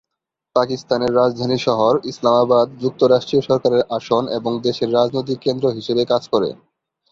পাকিস্তানের 0.55 1.11
রাজধানী 1.15 1.57
শহর, 1.59 1.93
ইসলামাবাদ 2.11 2.67
যুক্তরাষ্ট্রীয় 2.83 3.41
সরকারের 3.41 3.83
আসন 3.97 4.23
এবং 4.37 4.51
দেশের 4.67 4.89
রাজনৈতিক 4.93 5.37
কেন্দ্র 5.45 5.65
হিসেবে 5.77 6.03
কাজ 6.05 6.23
করে। 6.33 6.49